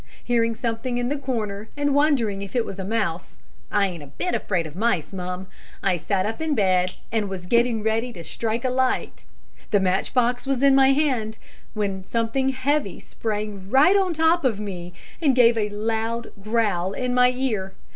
Hearing 0.23 0.55
something 0.55 0.97
in 0.97 1.09
the 1.09 1.15
corner 1.15 1.69
and 1.77 1.93
wondering 1.93 2.41
if 2.41 2.55
it 2.55 2.65
was 2.65 2.79
a 2.79 2.83
mouse 2.83 3.37
I 3.71 3.85
ain't 3.85 4.01
a 4.01 4.07
bit 4.07 4.33
afraid 4.33 4.65
of 4.65 4.75
mice, 4.75 5.13
mum 5.13 5.45
I 5.83 5.97
sat 5.97 6.25
up 6.25 6.41
in 6.41 6.55
bed 6.55 6.93
and 7.11 7.29
was 7.29 7.45
getting 7.45 7.83
ready 7.83 8.11
to 8.13 8.23
strike 8.23 8.65
a 8.65 8.71
light 8.71 9.25
the 9.69 9.79
matchbox 9.79 10.47
was 10.47 10.63
in 10.63 10.73
my 10.73 10.93
hand 10.93 11.37
when 11.75 12.03
something 12.03 12.49
heavy 12.49 12.99
sprang 12.99 13.69
right 13.69 13.95
on 13.95 14.13
the 14.13 14.17
top 14.17 14.43
of 14.43 14.59
me 14.59 14.91
and 15.21 15.35
gave 15.35 15.55
a 15.55 15.69
loud 15.69 16.31
growl 16.41 16.93
in 16.93 17.13
my 17.13 17.29
ear. 17.29 17.75